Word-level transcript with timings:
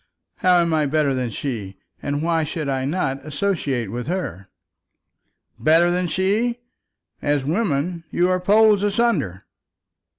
How 0.37 0.61
am 0.61 0.73
I 0.73 0.87
better 0.87 1.13
than 1.13 1.29
her, 1.29 1.73
and 2.01 2.23
why 2.23 2.43
should 2.43 2.67
I 2.67 2.85
not 2.85 3.23
associate 3.23 3.91
with 3.91 4.07
her?" 4.07 4.47
"Better 5.59 5.91
than 5.91 6.07
her! 6.07 6.55
As 7.21 7.45
women 7.45 8.03
you 8.09 8.27
are 8.27 8.39
poles 8.39 8.81
asunder." 8.81 9.43